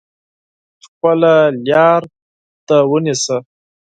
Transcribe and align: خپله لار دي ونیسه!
خپله 0.85 1.33
لار 1.67 2.01
دي 2.67 2.77
ونیسه! 2.89 3.37